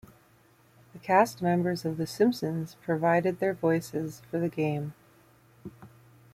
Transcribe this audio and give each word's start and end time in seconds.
The 0.93 0.97
cast 0.99 1.43
members 1.43 1.85
of 1.85 1.97
"The 1.97 2.07
Simpsons" 2.07 2.75
provided 2.81 3.37
their 3.37 3.53
voices 3.53 4.23
for 4.31 4.39
the 4.39 4.49
game. 4.49 4.95